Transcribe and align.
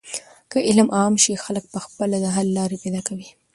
که 0.51 0.57
علم 0.67 0.87
عام 0.97 1.13
شي، 1.23 1.33
خلک 1.45 1.65
په 1.73 1.79
خپله 1.85 2.15
د 2.19 2.25
حل 2.35 2.47
لارې 2.57 2.81
پیدا 2.83 3.01
کوي. 3.07 3.27